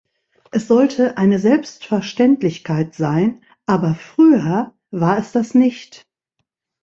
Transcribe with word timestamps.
Es 0.49 0.65
sollte 0.67 1.17
eine 1.17 1.37
Selbstverständlichkeit 1.37 2.95
sein, 2.95 3.43
aber 3.67 3.93
früher 3.93 4.75
war 4.89 5.19
es 5.19 5.31
das 5.31 5.53
nicht. 5.53 6.07